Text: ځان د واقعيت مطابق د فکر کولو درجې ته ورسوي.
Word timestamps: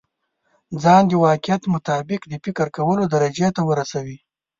ځان 0.83 1.03
د 1.07 1.11
واقعيت 1.25 1.63
مطابق 1.73 2.21
د 2.27 2.33
فکر 2.43 2.67
کولو 2.77 3.03
درجې 3.15 3.47
ته 3.55 3.61
ورسوي. 3.69 4.17